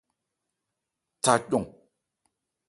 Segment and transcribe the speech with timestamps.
[1.23, 1.65] Tha cɔn.